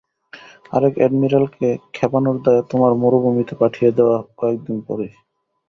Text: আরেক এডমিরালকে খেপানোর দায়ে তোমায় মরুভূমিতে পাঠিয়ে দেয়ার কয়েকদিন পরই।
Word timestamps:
আরেক 0.73 0.93
এডমিরালকে 0.97 1.67
খেপানোর 1.93 2.37
দায়ে 2.43 2.61
তোমায় 2.69 2.95
মরুভূমিতে 2.95 3.53
পাঠিয়ে 3.61 3.89
দেয়ার 3.97 4.21
কয়েকদিন 4.39 4.77
পরই। 4.87 5.11